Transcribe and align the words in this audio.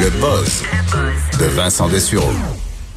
Le 0.00 0.08
buzz 0.18 0.62
de 1.38 1.44
Vincent 1.44 1.86
Dessureau. 1.88 2.32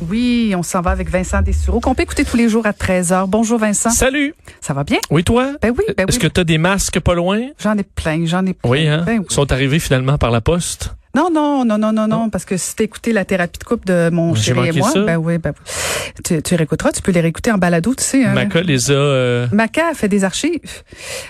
Oui, 0.08 0.54
on 0.58 0.64
s'en 0.64 0.80
va 0.82 0.92
avec 0.92 1.10
Vincent 1.10 1.42
Dessureau, 1.42 1.80
qu'on 1.82 1.94
peut 1.96 2.04
écouter 2.04 2.24
tous 2.24 2.38
les 2.38 2.48
jours 2.48 2.66
à 2.66 2.72
13h. 2.72 3.26
Bonjour 3.28 3.60
Vincent. 3.60 3.90
Salut. 3.90 4.34
Ça 4.62 4.74
va 4.74 4.84
bien? 4.86 5.00
Oui, 5.12 5.24
toi? 5.26 5.52
Ben 5.62 5.74
oui, 5.78 5.84
ben 5.98 6.08
Est-ce 6.08 6.18
oui. 6.18 6.24
que 6.24 6.28
tu 6.28 6.40
as 6.40 6.44
des 6.46 6.58
masques 6.58 7.00
pas 7.02 7.14
loin? 7.14 7.42
J'en 7.62 7.78
ai 7.78 7.84
plein, 7.84 8.26
j'en 8.26 8.46
ai 8.46 8.54
plein. 8.54 8.70
Oui, 8.72 8.88
hein? 8.88 9.04
Ben 9.06 9.20
oui. 9.20 9.26
Ils 9.30 9.34
sont 9.34 9.52
arrivés 9.52 9.80
finalement 9.80 10.18
par 10.18 10.32
la 10.32 10.40
poste. 10.40 10.96
Non, 11.16 11.30
non, 11.32 11.64
non, 11.66 11.78
non, 11.78 11.92
non, 11.92 12.08
non, 12.08 12.30
parce 12.30 12.44
que 12.46 12.58
si 12.58 12.74
écouté 12.80 13.12
la 13.14 13.24
thérapie 13.26 13.60
de 13.60 13.64
couple 13.66 13.86
de 13.86 14.10
mon 14.12 14.34
chéri 14.34 14.70
et 14.70 14.72
moi, 14.72 14.90
ça. 14.90 15.02
ben 15.04 15.18
oui, 15.18 15.38
ben 15.38 15.54
oui. 15.56 16.12
Tu, 16.24 16.42
tu 16.42 16.56
réécouteras, 16.56 16.92
tu 16.92 17.02
peux 17.04 17.12
les 17.12 17.22
réécouter 17.22 17.52
en 17.52 17.58
balado, 17.60 17.94
tu 17.94 18.04
sais. 18.04 18.24
Hein? 18.26 18.34
Maca 18.34 18.62
les 18.62 18.90
a... 18.90 18.94
euh, 18.96 19.48
Maca 19.52 19.90
a 19.90 19.94
fait 19.94 20.08
des 20.08 20.24
archives. 20.24 20.60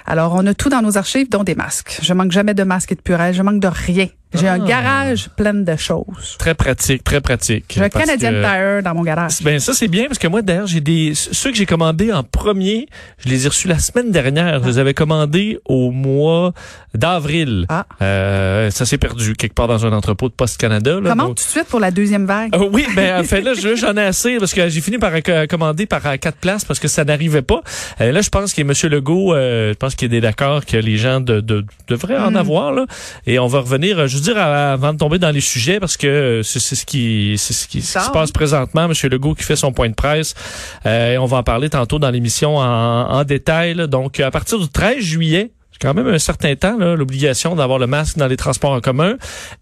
Alors, 0.06 0.36
on 0.36 0.46
a 0.46 0.54
tout 0.54 0.70
dans 0.70 0.82
nos 0.82 0.98
archives, 0.98 1.30
dont 1.30 1.44
des 1.44 1.56
masques. 1.56 2.00
Je 2.02 2.14
manque 2.14 2.32
jamais 2.32 2.54
de 2.54 2.64
masques 2.64 2.94
et 2.94 2.96
de 2.96 3.02
purée. 3.02 3.34
Je 3.34 3.42
manque 3.42 3.60
de 3.60 3.68
rien. 3.68 4.08
J'ai 4.34 4.48
un 4.48 4.62
Ah. 4.64 4.68
garage 4.68 5.30
plein 5.36 5.54
de 5.54 5.76
choses. 5.76 6.36
très 6.40 6.56
pratique, 6.56 7.04
très 7.04 7.22
pratique. 7.22 7.66
J'ai 7.76 7.82
un 7.84 7.90
Canadian 7.90 8.32
que- 8.32 8.42
Tire 8.42 8.84
dans 8.84 8.94
mon 8.96 9.04
garage. 9.04 9.42
Ben 9.44 9.60
ça 9.60 9.74
c'est 9.74 9.88
bien 9.88 10.06
parce 10.08 10.18
que 10.20 10.28
moi 10.28 10.42
d'ailleurs 10.42 10.68
j'ai 10.68 10.82
des 10.82 11.14
ceux 11.16 11.52
que 11.52 11.58
j'ai 11.58 11.66
commandés 11.66 12.12
en 12.12 12.24
premier, 12.24 12.88
je 13.24 13.30
les 13.30 13.46
ai 13.46 13.50
reçus 13.50 13.68
la 13.68 13.80
semaine 13.80 14.12
dernière. 14.12 14.62
Je 14.64 14.68
les 14.70 14.80
avais 14.80 14.94
commandés 14.94 15.60
au 15.66 15.92
mois 15.92 16.54
d'avril. 16.94 17.66
Ah. 17.70 17.86
Euh, 18.02 18.70
ça 18.70 18.86
s'est 18.86 18.98
perdu 18.98 19.34
quelque 19.36 19.54
part 19.54 19.68
dans 19.68 19.86
un 19.86 19.94
entrepôt 19.94 20.30
de 20.30 20.34
Poste 20.34 20.60
Canada. 20.60 21.00
Là, 21.00 21.10
Comment? 21.12 21.28
donc- 21.28 21.38
tout 21.38 21.44
de 21.44 21.50
suite 21.50 21.66
pour 21.68 21.80
la 21.80 21.92
deuxième 21.92 22.26
vague? 22.26 22.50
Ah 22.54 22.60
oui, 22.72 22.86
ben 22.96 23.20
en 23.20 23.24
fait 23.24 23.42
là, 23.42 23.54
je- 23.54 23.76
j'en 23.76 23.96
ai 23.98 24.04
assez 24.04 24.38
parce 24.38 24.54
que 24.54 24.68
j'ai 24.70 24.82
fini 24.82 24.98
par 24.98 25.12
commander 25.50 25.86
par 25.86 26.06
euh, 26.06 26.18
quatre 26.18 26.38
places 26.38 26.66
parce 26.66 26.80
que 26.80 26.88
ça 26.88 27.04
n'arrivait 27.04 27.42
pas. 27.42 27.62
Euh, 28.02 28.12
là, 28.12 28.22
je 28.22 28.30
pense 28.30 28.54
que 28.54 28.62
Monsieur 28.62 28.90
Legault, 28.90 29.34
euh, 29.34 29.70
je 29.74 29.78
pense 29.78 29.96
qu'il 29.96 30.14
est 30.14 30.22
d'accord 30.22 30.66
que 30.66 30.78
les 30.78 30.98
gens 30.98 31.20
de, 31.20 31.40
de- 31.42 31.66
devraient 31.88 32.18
en 32.18 32.32
Mm. 32.32 32.36
avoir 32.38 32.72
là. 32.72 32.86
Et 33.28 33.40
on 33.40 33.48
va 33.48 33.60
revenir, 33.60 34.00
euh, 34.00 34.08
veux 34.26 34.34
dire, 34.34 34.42
avant 34.42 34.94
de 34.94 34.98
tomber 34.98 35.20
dans 35.20 35.32
les 35.32 35.42
sujets 35.42 35.80
parce 35.80 35.98
que 35.98 36.08
euh, 36.08 36.44
c'est 36.44 36.60
ce 36.60 36.86
qui, 36.86 37.36
c'est 37.38 37.54
ce 37.54 37.68
qui, 37.68 37.82
ce 37.82 37.98
qui 38.00 38.06
se 38.06 38.12
passe 38.12 38.32
présentement. 38.32 38.88
Monsieur 38.88 39.10
Legault 39.10 39.36
qui 39.36 39.44
fait 39.44 39.56
son 39.56 39.72
point 39.72 39.90
de 39.90 39.96
presse. 39.96 40.34
Euh, 40.86 41.14
et 41.14 41.18
on 41.18 41.26
va 41.26 41.38
en 41.38 41.44
parler 41.44 41.70
tantôt 41.70 42.00
dans 42.00 42.10
l'émission 42.10 42.58
en, 42.58 42.64
en 42.64 43.24
détail. 43.24 43.74
là. 43.74 43.88
Donc, 43.88 44.20
à 44.20 44.32
partir 44.32 44.60
du 44.60 44.68
13 44.70 45.00
juillet. 45.00 45.52
C'est 45.72 45.88
quand 45.88 45.96
même 45.96 46.08
un 46.08 46.20
certain 46.20 46.56
temps, 46.56 46.78
l'obligation 46.78 47.56
d'avoir 47.56 47.80
le 47.80 47.88
masque 47.88 48.18
dans 48.18 48.28
les 48.28 48.38
transports 48.38 48.74
en 48.74 48.80
commun. 48.80 49.16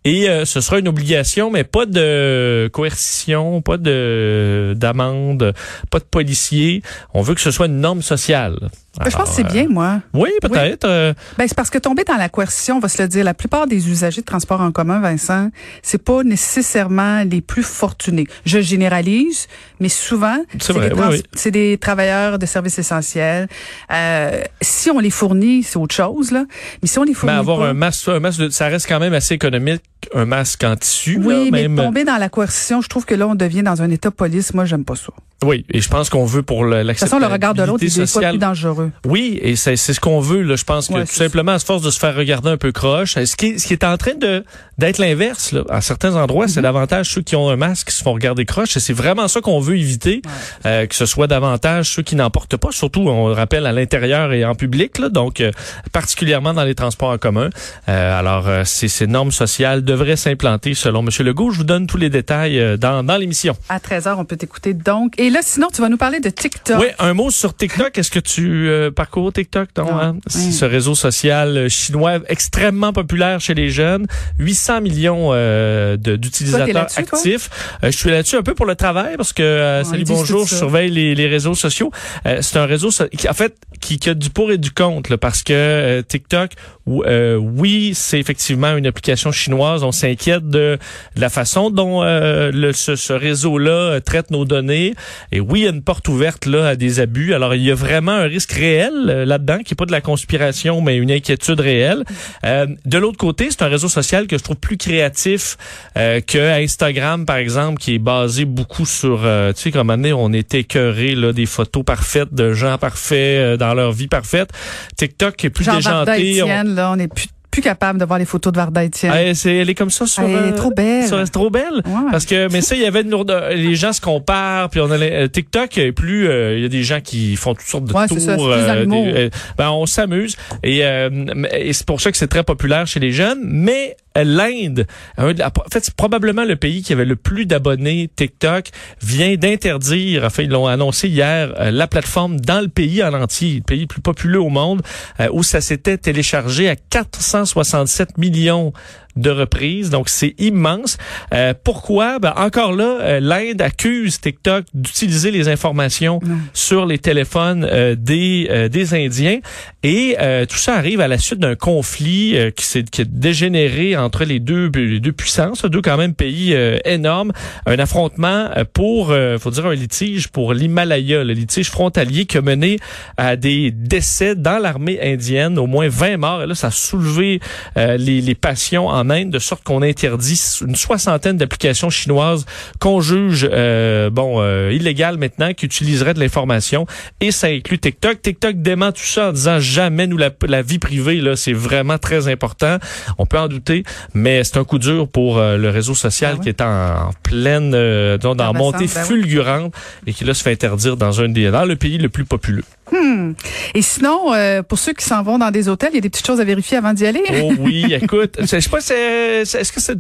Et 0.04 0.30
euh, 0.30 0.44
ce 0.44 0.60
sera 0.60 0.78
une 0.78 0.90
obligation, 0.90 1.50
mais 1.50 1.64
pas 1.64 1.86
de 1.86 2.70
coercition, 2.74 3.62
pas 3.62 3.78
de 3.78 4.74
d'amende, 4.76 5.54
pas 5.90 6.00
de 6.00 6.04
policier. 6.04 6.84
On 7.14 7.22
veut 7.22 7.34
que 7.34 7.40
ce 7.40 7.50
soit 7.50 7.68
une 7.68 7.80
norme 7.80 8.02
sociale. 8.02 8.70
Ben, 9.00 9.10
je 9.10 9.16
pense 9.16 9.30
que 9.30 9.36
c'est 9.36 9.44
bien, 9.46 9.68
moi. 9.70 10.02
euh, 10.16 10.20
oui, 10.20 10.30
peut-être. 10.42 10.84
euh, 10.84 11.14
Ben, 11.38 11.48
c'est 11.48 11.56
parce 11.56 11.70
que 11.70 11.78
tomber 11.78 12.04
dans 12.04 12.18
la 12.18 12.28
coercition, 12.28 12.76
on 12.76 12.80
va 12.80 12.90
se 12.90 13.02
le 13.02 13.08
dire, 13.08 13.24
la 13.24 13.34
plupart 13.34 13.66
des 13.66 13.90
usagers 13.90 14.20
de 14.20 14.26
transport 14.26 14.60
en 14.60 14.72
commun, 14.74 15.00
Vincent, 15.00 15.50
c'est 15.82 16.04
pas 16.04 16.24
nécessairement 16.24 17.24
les 17.24 17.40
plus 17.42 17.64
fortunés. 17.64 18.28
Je 18.46 18.60
généralise, 18.60 19.48
mais 19.80 19.88
souvent, 19.88 20.38
C'est 20.60 20.74
des, 20.74 20.80
oui, 20.94 21.22
oui. 21.46 21.52
des 21.52 21.78
travailleurs 21.78 22.38
de 22.38 22.46
services 22.46 22.80
essentiels. 22.80 23.48
Euh, 23.94 24.42
si 24.62 24.92
on 24.92 25.00
les 25.00 25.10
fournit, 25.10 25.64
c'est 25.64 25.78
autre 25.78 25.96
chose, 25.96 26.32
là. 26.32 26.44
Mais 26.82 26.88
si 26.88 27.00
on 27.00 27.04
les 27.04 27.14
fournit 27.14 27.34
mais 27.34 27.40
avoir 27.40 27.60
pas, 27.60 27.68
un 27.70 27.74
masque, 27.74 28.10
un 28.10 28.20
masque, 28.20 28.40
de- 28.42 28.50
ça 28.50 28.68
reste 28.68 28.88
quand 28.90 29.00
même 29.00 29.14
assez 29.14 29.34
économique, 29.36 29.82
un 30.14 30.26
masque 30.26 30.64
en 30.64 30.76
tissu. 30.76 31.18
oui, 31.24 31.46
là, 31.46 31.50
mais 31.52 31.68
même. 31.70 31.76
tomber 31.78 32.04
dans 32.04 32.18
la 32.18 32.28
coercition, 32.30 32.82
je 32.82 32.90
trouve 32.90 33.06
que 33.06 33.16
là, 33.16 33.28
on 33.28 33.36
devient 33.36 33.64
dans 33.64 33.82
un 33.82 33.90
état 33.90 34.12
police. 34.12 34.54
Moi, 34.54 34.66
j'aime 34.66 34.84
pas 34.84 34.96
ça. 34.96 35.14
Oui, 35.44 35.66
et 35.72 35.82
je 35.82 35.90
pense 35.90 36.10
qu'on 36.10 36.26
veut 36.26 36.44
pour 36.44 36.66
le- 36.66 36.84
De 36.84 36.90
toute 36.90 37.00
façon, 37.00 37.18
le 37.20 37.26
regard 37.26 37.54
de 37.54 37.64
l'autre 37.64 37.84
est 37.84 37.88
des 37.88 37.92
fois 37.94 38.06
sociale. 38.08 38.32
plus 38.34 38.40
dangereux. 38.40 38.81
Oui, 39.06 39.40
et 39.42 39.56
c'est 39.56 39.76
c'est 39.76 39.94
ce 39.94 40.00
qu'on 40.00 40.20
veut. 40.20 40.42
Là. 40.42 40.56
Je 40.56 40.64
pense 40.64 40.88
que 40.88 40.94
Ouais, 40.94 41.06
tout 41.06 41.14
simplement, 41.14 41.52
à 41.54 41.60
force 41.60 41.82
de 41.82 41.90
se 41.92 42.00
faire 42.00 42.16
regarder 42.16 42.50
un 42.50 42.58
peu 42.58 42.72
croche, 42.72 43.14
ce 43.16 43.36
qui, 43.36 43.48
est- 43.48 43.58
ce 43.60 43.68
qui 43.68 43.74
est 43.74 43.84
en 43.84 43.98
train 43.98 44.16
de 44.16 44.44
d'être 44.78 44.98
l'inverse, 44.98 45.52
là. 45.52 45.62
à 45.70 45.80
certains 45.82 46.16
endroits, 46.16 46.48
c'est 46.48 46.62
davantage 46.62 47.10
ceux 47.10 47.22
qui 47.22 47.36
ont 47.36 47.50
un 47.50 47.56
masque 47.56 47.90
qui 47.90 47.96
se 47.96 48.02
font 48.04 48.14
regarder 48.14 48.46
croche. 48.46 48.76
Et 48.78 48.80
c'est 48.80 48.94
vraiment 48.94 49.28
ça 49.28 49.40
qu'on 49.42 49.60
veut 49.60 49.78
éviter, 49.78 50.22
euh, 50.66 50.88
que 50.88 50.96
ce 50.96 51.06
soit 51.06 51.28
davantage 51.28 51.90
ceux 51.94 52.02
qui 52.02 52.16
n'en 52.16 52.30
portent 52.32 52.58
pas, 52.58 52.72
surtout, 52.72 53.02
on 53.02 53.28
le 53.28 53.34
rappelle, 53.34 53.66
à 53.68 53.72
l'intérieur 53.72 54.34
et 54.34 54.44
en 54.44 54.56
public, 54.56 54.98
là, 54.98 55.10
donc 55.10 55.40
euh, 55.40 55.52
particulièrement 55.92 56.54
dans 56.54 56.64
les 56.64 56.76
transports 56.76 57.10
en 57.10 57.18
commun. 57.18 57.50
Euh, 57.90 58.20
alors, 58.20 58.48
euh, 58.48 58.64
ces, 58.66 58.88
ces 58.88 59.08
normes 59.08 59.32
sociales 59.32 59.84
devraient 59.84 60.16
s'implanter 60.16 60.74
selon 60.74 61.02
M. 61.02 61.10
Legault. 61.26 61.52
Je 61.52 61.58
vous 61.58 61.64
donne 61.64 61.86
tous 61.88 61.98
les 61.98 62.10
détails 62.10 62.60
euh, 62.60 62.78
dans, 62.78 63.04
dans 63.04 63.18
l'émission. 63.18 63.56
À 63.70 63.78
13h, 63.80 64.16
on 64.18 64.26
peut 64.26 64.38
t'écouter 64.38 64.74
donc. 64.74 65.14
Et 65.20 65.30
là, 65.30 65.40
sinon, 65.44 65.68
tu 65.74 65.82
vas 65.82 65.90
nous 65.90 65.98
parler 65.98 66.20
de 66.20 66.30
TikTok. 66.30 66.80
Oui, 66.80 66.88
un 67.00 67.14
mot 67.14 67.30
sur 67.30 67.56
TikTok. 67.56 67.98
Est-ce 67.98 68.10
que 68.12 68.20
tu 68.20 68.71
euh, 68.72 68.92
parcours 68.92 69.32
TikTok? 69.34 69.70
Non, 69.78 69.86
Non. 69.86 70.00
hein? 70.00 70.16
C'est 70.28 70.52
ce 70.52 70.66
réseau 70.66 70.96
social 70.96 71.58
euh, 71.58 71.70
chinois 71.70 72.20
extrêmement 72.28 72.94
populaire 72.94 73.40
chez 73.40 73.54
les 73.54 73.70
jeunes. 73.70 74.08
800 74.40 74.82
millions 74.82 75.30
euh, 75.34 75.98
d'utilisateurs 75.98 76.88
actifs. 76.96 77.50
Euh, 77.84 77.92
je 77.92 77.98
suis 77.98 78.10
là-dessus 78.10 78.36
un 78.38 78.42
peu 78.44 78.54
pour 78.56 78.66
le 78.66 78.76
travail 78.76 79.16
parce 79.18 79.34
que, 79.34 79.44
euh, 79.44 79.84
salut, 79.84 80.04
bonjour, 80.08 80.48
je 80.48 80.56
surveille 80.56 80.90
les, 80.92 81.16
les 81.16 81.28
réseaux 81.28 81.56
sociaux. 81.56 81.92
Euh, 82.26 82.40
c'est 82.42 82.58
un 82.58 82.66
réseau 82.66 82.92
so- 82.92 83.08
qui, 83.10 83.28
en 83.30 83.34
fait, 83.34 83.56
qui, 83.82 84.00
qui 84.00 84.10
a 84.10 84.14
du 84.14 84.30
pour 84.30 84.52
et 84.52 84.58
du 84.58 84.72
contre 84.72 85.12
là, 85.12 85.18
parce 85.18 85.44
que 85.44 85.54
euh, 85.54 86.02
TikTok, 86.02 86.52
euh, 86.88 87.36
oui, 87.36 87.92
c'est 87.94 88.20
effectivement 88.20 88.76
une 88.78 88.88
application 88.88 89.32
chinoise. 89.32 89.84
On 89.84 89.92
s'inquiète 89.92 90.48
de, 90.48 90.78
de 91.16 91.22
la 91.22 91.30
façon 91.30 91.70
dont 91.70 92.04
euh, 92.04 92.52
le, 92.54 92.74
ce, 92.74 92.96
ce 92.96 93.14
réseau-là 93.14 93.72
euh, 93.72 94.00
traite 94.00 94.32
nos 94.32 94.46
données. 94.46 94.94
Et 95.32 95.40
oui, 95.40 95.62
il 95.62 95.64
y 95.64 95.68
a 95.68 95.72
une 95.72 95.84
porte 95.84 96.08
ouverte 96.08 96.46
là 96.46 96.68
à 96.70 96.76
des 96.76 97.00
abus. 97.00 97.34
Alors, 97.34 97.56
il 97.56 97.64
y 97.64 97.72
a 97.72 97.76
vraiment 97.76 98.14
un 98.14 98.24
risque 98.24 98.52
réel 98.52 98.94
euh, 99.10 99.26
là-dedans, 99.26 99.60
qui 99.66 99.74
est 99.74 99.76
pas 99.76 99.86
de 99.86 99.92
la 99.92 100.02
conspiration, 100.02 100.82
mais 100.82 100.96
une 100.98 101.12
inquiétude 101.12 101.60
réelle. 101.60 102.04
Euh, 102.46 102.68
de 102.86 102.98
l'autre 102.98 103.18
côté, 103.18 103.48
c'est 103.50 103.64
un 103.64 103.68
réseau 103.68 103.90
social 103.90 104.28
que 104.28 104.38
je 104.38 104.44
trouve 104.44 104.58
plus 104.58 104.78
créatif 104.78 105.58
que 105.96 106.64
Instagram, 106.64 107.26
par 107.26 107.38
exemple, 107.38 107.80
qui 107.80 107.96
est 107.96 108.00
basé 108.00 108.46
beaucoup 108.46 108.86
sur, 108.86 109.22
tu 109.22 109.62
sais, 109.62 109.72
comme 109.72 109.90
année, 109.90 110.14
on 110.14 110.32
est 110.34 110.54
écœuré 110.54 111.16
là 111.16 111.34
des 111.34 111.46
photos 111.46 111.84
parfaites 111.84 112.34
de 112.34 112.54
gens 112.54 112.78
parfaits 112.78 113.40
euh, 113.40 113.58
dans 113.76 113.82
leur 113.82 113.92
vie 113.92 114.08
parfaite. 114.08 114.50
TikTok 114.98 115.44
est 115.46 115.50
plus 115.50 115.66
déjanté. 115.66 116.44
on- 116.44 116.48
là, 116.76 116.92
on 116.92 116.96
n'est 116.96 117.08
plus, 117.08 117.28
plus 117.50 117.62
capable 117.62 118.00
de 118.00 118.06
voir 118.06 118.18
les 118.20 118.24
photos 118.26 118.54
de 118.54 118.58
Varda 118.58 118.84
Étienne. 118.84 119.12
Ah, 119.14 119.34
c'est- 119.34 119.58
elle 119.58 119.70
est 119.70 119.76
comme 119.76 119.90
ça 119.90 120.06
sur. 120.06 120.24
Elle 120.24 120.32
est 120.32 120.36
euh, 120.36 120.56
trop 120.56 120.72
belle. 120.72 121.06
sur- 121.08 121.20
c'est 121.26 121.32
trop 121.32 121.50
belle. 121.50 121.82
Ouais. 121.86 122.12
Parce 122.12 122.26
que, 122.26 122.50
mais 122.52 122.62
ça, 122.62 122.76
il 122.76 122.82
y 122.82 122.86
avait 122.86 123.02
une 123.02 123.10
lourdeur. 123.10 123.50
Les 123.50 123.76
gens 123.76 123.92
se 123.92 124.00
comparent, 124.00 124.70
puis 124.70 124.80
on 124.80 124.90
a 124.90 124.98
les- 124.98 125.12
euh, 125.12 125.28
TikTok 125.28 125.78
est 125.78 125.92
plus. 125.92 126.28
euh, 126.30 126.56
Il 126.58 126.62
y 126.62 126.66
a 126.66 126.70
des 126.70 126.84
gens 126.84 127.02
qui 127.02 127.36
font 127.36 127.54
toutes 127.54 127.68
sortes 127.68 127.86
de 127.86 127.94
Ouais, 127.94 128.08
tours. 128.08 128.18
c'est 128.20 128.26
ça, 128.26 128.38
des- 128.38 129.30
ben, 129.58 129.70
on 129.72 129.86
s'amuse 129.86 130.38
et, 130.64 130.86
euh, 130.86 131.10
et 131.54 131.74
c'est 131.74 131.86
pour 131.86 132.00
ça 132.00 132.12
que 132.12 132.18
c'est 132.18 132.28
très 132.28 132.44
populaire 132.44 132.88
chez 132.88 133.00
les 133.02 133.12
jeunes. 133.12 133.40
Mais 133.44 133.98
l'Inde, 134.16 134.88
en 135.18 135.28
fait, 135.72 135.86
c'est 135.86 135.94
probablement 135.96 136.44
le 136.44 136.56
pays 136.56 136.82
qui 136.84 136.94
avait 136.94 137.06
le 137.06 137.16
plus 137.16 137.46
d'abonnés 137.46 138.10
TikTok, 138.16 138.70
vient 139.02 139.36
d'interdire. 139.36 140.24
Enfin, 140.26 140.44
ils 140.44 140.50
l'ont 140.50 140.68
annoncé 140.68 141.08
hier 141.08 141.54
euh, 141.60 141.72
la 141.72 141.88
plateforme 141.88 142.40
dans 142.40 142.62
le 142.62 142.68
pays 142.68 143.04
en 143.04 143.14
entier, 143.14 143.56
le 143.56 143.62
pays 143.62 143.82
le 143.82 143.88
plus 143.88 144.02
populeux 144.02 144.42
au 144.42 144.50
monde, 144.50 144.82
euh, 145.20 145.30
où 145.32 145.44
ça 145.44 145.62
s'était 145.62 145.98
téléchargé 145.98 146.70
à 146.70 146.76
467 146.76 148.18
millions 148.18 148.74
de 149.16 149.30
reprises. 149.30 149.90
Donc, 149.90 150.10
c'est 150.10 150.36
immense. 150.40 150.98
Euh, 151.34 151.54
pourquoi? 151.64 152.20
Ben, 152.20 152.34
encore 152.36 152.74
là, 152.74 152.98
euh, 153.02 153.20
l'Inde 153.20 153.62
accuse 153.62 154.20
TikTok 154.20 154.66
d'utiliser 154.74 155.32
les 155.32 155.48
informations 155.50 156.20
sur 156.54 156.86
les 156.86 156.98
téléphones 156.98 157.68
euh, 157.70 157.96
des, 157.96 158.48
euh, 158.50 158.70
des 158.70 158.94
Indiens. 158.94 159.40
Et 159.84 160.16
euh, 160.20 160.46
tout 160.46 160.58
ça 160.58 160.76
arrive 160.76 161.02
à 161.02 161.08
la 161.08 161.18
suite 161.18 161.40
d'un 161.40 161.56
conflit 161.56 162.38
euh, 162.38 162.52
qui 162.52 162.66
s'est 162.66 162.84
qui 162.84 163.02
a 163.02 163.06
dégénéré 163.06 163.96
entre 163.96 164.26
les 164.26 164.40
deux, 164.40 164.70
les 164.74 165.00
deux 165.00 165.12
puissances, 165.12 165.64
deux 165.66 165.82
quand 165.82 165.98
même 165.98 166.14
pays 166.14 166.54
euh, 166.54 166.78
énormes. 166.86 167.32
Un 167.66 167.80
affrontement 167.80 168.50
pour, 168.74 169.12
euh, 169.12 169.38
faut 169.38 169.52
dire 169.52 169.66
un 169.66 169.76
litige 169.76 170.28
pour 170.28 170.54
l'Himalaya, 170.54 171.24
le 171.24 171.34
litige 171.34 171.70
frontalier 171.70 172.26
qui 172.26 172.38
a 172.38 172.42
mené 172.42 172.78
à 173.18 173.36
des 173.36 173.72
décès 173.72 174.36
dans 174.36 174.60
l'armée 174.60 175.00
indienne, 175.02 175.58
au 175.58 175.68
moins 175.68 175.88
20 175.90 176.18
morts. 176.18 176.44
Et 176.44 176.48
là, 176.48 176.56
ça 176.56 176.68
a 176.68 176.72
soulevé 176.72 177.40
euh, 177.78 177.98
les, 177.98 178.22
les 178.22 178.36
passions 178.36 178.88
en 178.88 179.01
Inde, 179.10 179.30
de 179.32 179.40
sorte 179.40 179.64
qu'on 179.64 179.82
interdit 179.82 180.40
une 180.66 180.76
soixantaine 180.76 181.38
d'applications 181.38 181.90
chinoises 181.90 182.46
qu'on 182.80 183.02
juge 183.02 183.48
euh, 183.52 184.10
bon 184.10 184.38
euh, 184.40 184.72
illégales 184.72 185.18
maintenant, 185.18 185.54
qui 185.54 185.66
utiliseraient 185.66 186.14
de 186.14 186.20
l'information. 186.20 186.86
Et 187.20 187.32
ça 187.32 187.48
inclut 187.48 187.80
TikTok. 187.80 188.22
TikTok 188.22 188.62
dément 188.62 188.92
tout 188.92 189.04
ça 189.04 189.30
en 189.30 189.32
disant 189.32 189.60
jamais 189.60 190.08
nous 190.08 190.18
la, 190.18 190.30
la 190.48 190.62
vie 190.62 190.80
privée, 190.80 191.16
là, 191.16 191.36
c'est 191.36 191.54
vraiment 191.54 191.98
très 191.98 192.28
important. 192.28 192.78
On 193.18 193.26
peut 193.26 193.40
en 193.40 193.48
douter, 193.48 193.84
mais 194.14 194.44
c'est 194.44 194.58
un 194.58 194.64
coup 194.64 194.80
dur 194.80 195.08
pour 195.08 195.38
euh, 195.38 195.58
le 195.58 195.70
réseau 195.70 195.96
social 195.96 196.36
Ah 196.40 196.44
qui 196.44 196.50
est 196.50 196.62
en, 196.62 197.08
en 197.08 197.12
pleine 197.24 197.74
euh, 197.74 198.18
dans, 198.18 198.36
dans 198.36 198.54
montée 198.54 198.88
ben 198.88 199.04
fulgurante 199.06 199.74
et 200.06 200.14
qui 200.14 200.24
là 200.24 200.34
se 200.34 200.44
fait 200.44 200.52
interdire 200.52 200.98
dans 200.98 201.22
un 201.22 201.30
des 201.30 201.52
dans 201.52 201.66
le 201.66 201.76
pays 201.76 201.98
le 201.98 202.10
plus 202.10 202.26
populeux. 202.26 202.64
Hmm. 202.92 203.34
Et 203.74 203.82
sinon, 203.82 204.34
euh, 204.34 204.64
pour 204.64 204.78
ceux 204.80 204.94
qui 204.94 205.06
s'en 205.06 205.24
vont 205.24 205.38
dans 205.40 205.52
des 205.52 205.70
hôtels, 205.70 205.90
il 205.94 205.96
y 205.96 205.98
a 206.00 206.02
des 206.02 206.10
petites 206.10 206.26
choses 206.28 206.40
à 206.42 206.44
vérifier 206.44 206.78
avant 206.78 206.94
d'y 206.94 207.06
aller. 207.06 207.24
Oh 207.44 207.54
oui, 207.60 207.86
écoute, 208.02 208.38
je 208.40 208.46
sais 208.46 208.70
pas, 208.70 208.82
c'est, 208.82 209.42
est-ce 209.44 209.72
que 209.72 209.80
c'est 209.80 209.98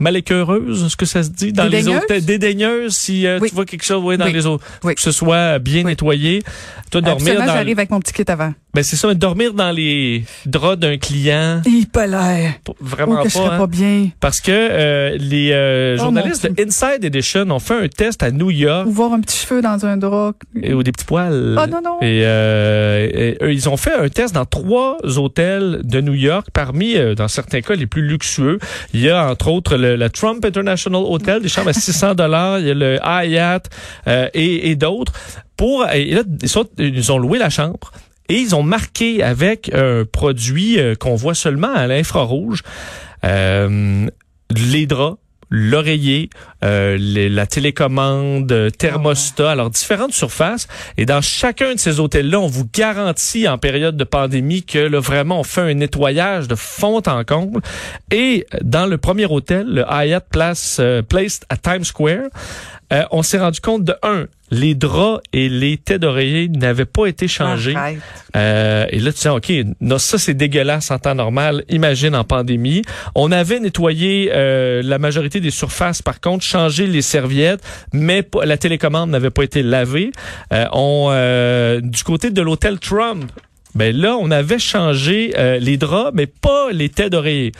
malécœureuse, 0.00 0.84
est-ce 0.84 0.96
que 0.96 1.06
ça 1.06 1.22
se 1.22 1.30
dit 1.30 1.52
dans 1.52 1.64
les 1.66 1.88
hôtels? 1.88 2.24
Dédaigneuse 2.24 2.94
si 2.96 3.26
euh, 3.26 3.38
Oui. 3.40 3.48
tu 3.48 3.54
vois 3.54 3.64
quelque 3.64 3.84
chose 3.84 4.02
ouais, 4.04 4.16
dans 4.16 4.26
Oui. 4.26 4.32
les 4.32 4.46
autres 4.46 4.64
Oui. 4.84 4.94
que 4.94 5.00
ce 5.00 5.10
soit 5.12 5.58
bien 5.58 5.82
nettoyé. 5.82 6.42
Toi 6.90 7.00
dormir 7.00 7.38
dans 7.40 7.46
j'arrive 7.46 7.78
avec 7.78 7.90
mon 7.90 8.00
petit 8.00 8.12
kit 8.12 8.24
avant. 8.28 8.54
Ben 8.74 8.84
c'est 8.84 8.96
ça 8.96 9.08
mais 9.08 9.14
dormir 9.14 9.54
dans 9.54 9.70
les 9.70 10.24
draps 10.46 10.78
d'un 10.78 10.98
client 10.98 11.62
Hyper 11.66 12.08
vraiment 12.80 13.22
que 13.22 13.28
je 13.30 13.34
pas, 13.34 13.40
serais 13.44 13.54
hein. 13.54 13.58
pas 13.58 13.66
bien. 13.66 14.08
parce 14.20 14.40
que 14.40 14.52
euh, 14.52 15.16
les 15.18 15.50
euh, 15.52 15.96
Oh, 15.98 16.02
journalistes 16.04 16.46
de 16.46 16.62
Inside 16.62 17.02
Edition 17.04 17.50
ont 17.50 17.58
fait 17.58 17.74
un 17.84 17.88
test 17.88 18.22
à 18.22 18.30
New 18.30 18.50
York 18.50 18.86
Ou 18.86 18.90
voir 18.92 19.12
un 19.14 19.20
petit 19.20 19.38
cheveu 19.38 19.62
dans 19.62 19.84
un 19.86 19.96
drap. 19.96 20.34
et, 20.62 20.74
ou 20.74 20.82
des 20.82 20.92
petits 20.92 21.04
poils. 21.06 21.56
Oh 21.58 21.66
non, 21.66 21.80
non. 21.82 21.98
Et, 22.02 22.20
euh, 22.24 23.36
et, 23.40 23.52
ils 23.52 23.68
ont 23.68 23.76
fait 23.76 23.94
un 23.94 24.08
test 24.08 24.34
dans 24.34 24.44
trois 24.44 24.98
hôtels 25.16 25.80
de 25.84 26.00
New 26.00 26.14
York, 26.14 26.48
parmi, 26.52 26.96
euh, 26.96 27.14
dans 27.14 27.28
certains 27.28 27.60
cas, 27.62 27.74
les 27.74 27.86
plus 27.86 28.02
luxueux. 28.06 28.58
Il 28.92 29.00
y 29.00 29.10
a, 29.10 29.28
entre 29.30 29.48
autres, 29.48 29.76
le, 29.76 29.96
le 29.96 30.10
Trump 30.10 30.44
International 30.44 31.02
Hotel, 31.04 31.42
des 31.42 31.48
chambres 31.48 31.70
à 31.70 31.72
600 31.72 32.14
dollars. 32.14 32.58
Il 32.60 32.66
y 32.66 32.70
a 32.70 32.74
le 32.74 32.98
Hyatt 33.02 33.68
euh, 34.06 34.28
et, 34.34 34.70
et 34.70 34.76
d'autres. 34.76 35.12
Pour, 35.56 35.86
et 35.88 36.04
là, 36.12 36.22
ils, 36.42 36.48
sont- 36.48 36.68
ils 36.78 37.10
ont 37.12 37.18
loué 37.18 37.38
la 37.38 37.50
chambre. 37.50 37.90
Et 38.28 38.34
ils 38.34 38.54
ont 38.54 38.62
marqué 38.62 39.22
avec 39.22 39.70
un 39.74 40.04
produit 40.04 40.78
euh, 40.78 40.94
qu'on 40.94 41.14
voit 41.14 41.34
seulement 41.34 41.72
à 41.74 41.86
l'infrarouge 41.86 42.62
euh, 43.24 44.06
les 44.72 44.86
draps, 44.86 45.18
l'oreiller, 45.50 46.28
euh, 46.62 46.96
les- 46.98 47.28
la 47.30 47.46
télécommande, 47.46 48.52
euh, 48.52 48.68
thermostat, 48.70 49.50
alors 49.50 49.70
différentes 49.70 50.12
surfaces. 50.12 50.68
Et 50.98 51.06
dans 51.06 51.22
chacun 51.22 51.74
de 51.74 51.78
ces 51.78 52.00
hôtels-là, 52.00 52.38
on 52.38 52.46
vous 52.48 52.68
garantit 52.72 53.48
en 53.48 53.56
période 53.56 53.96
de 53.96 54.04
pandémie 54.04 54.62
que 54.62 54.78
là, 54.78 55.00
vraiment 55.00 55.40
on 55.40 55.44
fait 55.44 55.62
un 55.62 55.74
nettoyage 55.74 56.48
de 56.48 56.54
fond 56.54 57.00
en 57.06 57.24
comble. 57.24 57.62
Et 58.10 58.46
dans 58.62 58.86
le 58.86 58.98
premier 58.98 59.24
hôtel, 59.26 59.66
le 59.68 59.84
Hyatt 59.90 60.26
Place, 60.30 60.76
euh, 60.80 61.00
Place 61.02 61.40
à 61.48 61.56
Times 61.56 61.84
Square, 61.84 62.28
euh, 62.92 63.04
on 63.10 63.22
s'est 63.22 63.38
rendu 63.38 63.60
compte 63.60 63.84
de 63.84 63.94
un, 64.02 64.26
les 64.50 64.74
draps 64.74 65.20
et 65.32 65.48
les 65.48 65.76
têtes 65.76 66.00
d'oreiller 66.00 66.48
n'avaient 66.48 66.84
pas 66.84 67.06
été 67.06 67.28
changés. 67.28 67.74
Euh, 68.36 68.86
et 68.90 68.98
là, 68.98 69.12
tu 69.12 69.20
dis, 69.20 69.28
OK, 69.28 69.52
non, 69.80 69.98
ça, 69.98 70.18
c'est 70.18 70.34
dégueulasse 70.34 70.90
en 70.90 70.98
temps 70.98 71.14
normal. 71.14 71.64
Imagine 71.68 72.14
en 72.14 72.24
pandémie. 72.24 72.82
On 73.14 73.30
avait 73.30 73.60
nettoyé 73.60 74.30
euh, 74.32 74.82
la 74.82 74.98
majorité 74.98 75.40
des 75.40 75.50
surfaces, 75.50 76.02
par 76.02 76.20
contre, 76.20 76.44
changé 76.44 76.86
les 76.86 77.02
serviettes, 77.02 77.62
mais 77.92 78.26
la 78.42 78.56
télécommande 78.56 79.10
n'avait 79.10 79.30
pas 79.30 79.42
été 79.42 79.62
lavée. 79.62 80.12
Euh, 80.52 80.64
on, 80.72 81.08
euh, 81.10 81.80
du 81.80 82.02
côté 82.02 82.30
de 82.30 82.40
l'hôtel 82.40 82.78
Trump, 82.78 83.30
ben 83.78 83.96
là, 83.96 84.16
on 84.20 84.30
avait 84.32 84.58
changé 84.58 85.32
euh, 85.38 85.58
les 85.60 85.76
draps, 85.76 86.10
mais 86.12 86.26
pas 86.26 86.72
les 86.72 86.88
têtes 86.88 87.12
d'oreiller. 87.12 87.52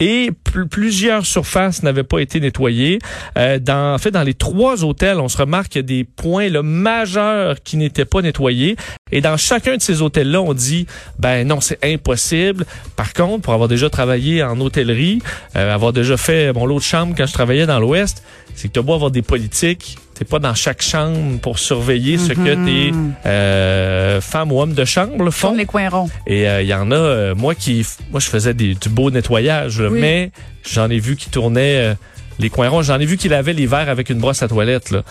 Et 0.00 0.30
pl- 0.44 0.66
plusieurs 0.68 1.24
surfaces 1.24 1.82
n'avaient 1.82 2.02
pas 2.02 2.18
été 2.18 2.40
nettoyées. 2.40 2.98
Euh, 3.38 3.58
dans, 3.58 3.94
en 3.94 3.98
fait, 3.98 4.10
dans 4.10 4.22
les 4.22 4.34
trois 4.34 4.84
hôtels, 4.84 5.18
on 5.18 5.28
se 5.28 5.38
remarque 5.38 5.68
qu'il 5.68 5.78
y 5.78 5.84
a 5.84 5.86
des 5.86 6.04
points 6.04 6.50
là, 6.50 6.62
majeurs 6.62 7.62
qui 7.62 7.78
n'étaient 7.78 8.04
pas 8.04 8.20
nettoyés. 8.20 8.76
Et 9.12 9.22
dans 9.22 9.38
chacun 9.38 9.76
de 9.76 9.80
ces 9.80 10.02
hôtels-là, 10.02 10.42
on 10.42 10.52
dit, 10.52 10.86
ben 11.18 11.46
non, 11.46 11.60
c'est 11.60 11.82
impossible. 11.84 12.66
Par 12.94 13.14
contre, 13.14 13.42
pour 13.42 13.54
avoir 13.54 13.68
déjà 13.68 13.88
travaillé 13.88 14.42
en 14.42 14.60
hôtellerie, 14.60 15.22
euh, 15.56 15.72
avoir 15.72 15.94
déjà 15.94 16.18
fait 16.18 16.52
mon 16.52 16.66
lot 16.66 16.78
de 16.80 16.84
chambre 16.84 17.14
quand 17.16 17.26
je 17.26 17.32
travaillais 17.32 17.66
dans 17.66 17.80
l'Ouest, 17.80 18.22
c'est 18.54 18.68
que 18.68 18.74
tu 18.74 18.84
beau 18.84 18.92
avoir 18.94 19.10
des 19.10 19.22
politiques. 19.22 19.96
T'es 20.22 20.28
pas 20.28 20.38
dans 20.38 20.54
chaque 20.54 20.82
chambre 20.82 21.40
pour 21.40 21.58
surveiller 21.58 22.16
ce 22.16 22.32
que 22.32 22.54
tes 22.64 22.92
euh, 23.26 24.20
femmes 24.20 24.52
ou 24.52 24.60
hommes 24.60 24.72
de 24.72 24.84
chambre 24.84 25.24
là, 25.24 25.32
font. 25.32 25.48
Tourne 25.48 25.58
les 25.58 25.66
coins 25.66 25.88
ronds. 25.88 26.08
Et 26.28 26.44
il 26.60 26.66
y 26.68 26.74
en 26.74 26.92
a, 26.92 26.94
euh, 26.94 27.34
moi 27.34 27.56
qui, 27.56 27.84
moi 28.12 28.20
je 28.20 28.28
faisais 28.28 28.54
des, 28.54 28.76
du 28.76 28.88
beau 28.88 29.10
nettoyage, 29.10 29.80
là, 29.80 29.88
Oui. 29.90 29.98
mais 30.00 30.30
j'en 30.70 30.88
ai 30.90 31.00
vu 31.00 31.16
qui 31.16 31.28
tournaient 31.28 31.90
euh, 31.90 31.94
les 32.38 32.50
coins 32.50 32.68
ronds. 32.68 32.82
J'en 32.82 33.00
ai 33.00 33.04
vu 33.04 33.16
qui 33.16 33.28
lavaient 33.28 33.52
les 33.52 33.66
verres 33.66 33.88
avec 33.88 34.10
une 34.10 34.18
brosse 34.20 34.44
à 34.44 34.48
toilette. 34.48 34.92
Là. 34.92 35.02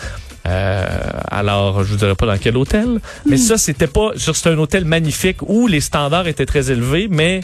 Euh, 0.48 0.86
alors, 1.30 1.84
je 1.84 1.90
vous 1.90 1.98
dirais 1.98 2.14
pas 2.14 2.24
dans 2.24 2.38
quel 2.38 2.56
hôtel, 2.56 2.98
mais 3.28 3.36
ça 3.36 3.58
c'était 3.58 3.86
pas, 3.88 4.12
c'était 4.16 4.48
un 4.48 4.56
hôtel 4.58 4.86
magnifique 4.86 5.42
où 5.42 5.66
les 5.66 5.82
standards 5.82 6.26
étaient 6.26 6.46
très 6.46 6.70
élevés, 6.70 7.06
mais 7.10 7.42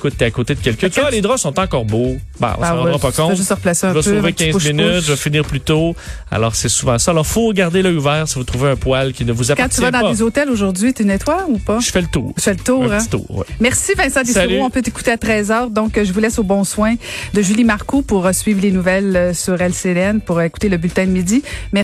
écoute, 0.00 0.14
t'es 0.16 0.24
à 0.24 0.30
côté 0.30 0.54
de 0.54 0.60
quelqu'un. 0.60 0.88
Tu 0.88 1.00
vois, 1.00 1.10
les 1.10 1.20
draps 1.20 1.40
sont 1.42 1.58
encore 1.58 1.84
beaux. 1.84 2.16
Bah, 2.40 2.56
on 2.58 2.62
Ah 2.62 2.68
s'en 2.68 2.74
ouais, 2.76 2.90
rendra 2.92 2.98
pas 2.98 3.12
compte. 3.12 3.36
juste 3.36 3.50
replacer 3.52 3.86
un 3.86 3.90
Je 3.90 3.94
vais 3.94 4.00
peu. 4.00 4.16
sauver 4.16 4.28
un 4.28 4.32
petit 4.32 4.44
15 4.46 4.54
push-push. 4.54 4.72
minutes, 4.72 5.02
je 5.04 5.10
vais 5.12 5.16
finir 5.16 5.44
plus 5.44 5.60
tôt. 5.60 5.94
Alors, 6.30 6.54
c'est 6.56 6.68
souvent 6.68 6.98
ça. 6.98 7.10
Alors, 7.10 7.26
faut 7.26 7.52
garder 7.52 7.82
l'œil 7.82 7.96
ouvert 7.96 8.26
si 8.26 8.34
vous 8.36 8.44
trouvez 8.44 8.70
un 8.70 8.76
poil 8.76 9.12
qui 9.12 9.24
ne 9.24 9.32
vous 9.32 9.44
Quand 9.44 9.52
appartient 9.52 9.76
tu 9.76 9.82
vas 9.82 9.90
dans 9.90 10.00
pas. 10.00 10.10
des 10.12 10.22
hôtels 10.22 10.48
aujourd'hui, 10.50 10.94
tu 10.94 11.04
nettoies 11.04 11.46
ou 11.48 11.58
pas? 11.58 11.78
Je 11.80 11.90
fais 11.90 12.00
le 12.00 12.06
tour. 12.08 12.32
Je 12.36 12.42
fais 12.42 12.54
le 12.54 12.60
tour, 12.60 12.84
Un 12.84 12.90
hein? 12.92 12.98
petit 12.98 13.08
tour, 13.08 13.30
ouais. 13.30 13.44
Merci 13.60 13.92
Vincent 13.94 14.24
Salut. 14.24 14.48
Dessureau. 14.48 14.64
On 14.64 14.70
peut 14.70 14.82
t'écouter 14.82 15.10
à 15.12 15.16
13h. 15.16 15.70
Donc, 15.72 15.98
je 16.02 16.12
vous 16.12 16.20
laisse 16.20 16.38
au 16.38 16.42
bon 16.44 16.64
soin 16.64 16.94
de 17.34 17.42
Julie 17.42 17.64
Marcoux 17.64 18.02
pour 18.02 18.26
euh, 18.26 18.32
suivre 18.32 18.60
les 18.62 18.70
nouvelles 18.72 19.16
euh, 19.16 19.34
sur 19.34 19.54
LCN, 19.60 20.20
pour 20.24 20.38
euh, 20.38 20.42
écouter 20.44 20.68
le 20.68 20.76
bulletin 20.78 21.04
de 21.04 21.10
midi. 21.10 21.42
Merci 21.72 21.78